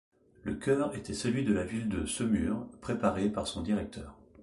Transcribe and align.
Le 0.45 0.55
chœur 0.55 0.95
était 0.95 1.13
celui 1.13 1.45
de 1.45 1.53
la 1.53 1.63
ville 1.63 1.87
de 1.87 2.07
Semur, 2.07 2.65
préparé 2.81 3.29
par 3.29 3.45
son 3.45 3.61
directeur. 3.61 4.15